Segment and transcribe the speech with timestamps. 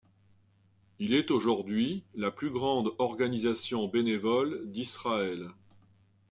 [0.97, 5.51] Il est aujourd’hui la plus grande organisation bénévole d’Israël.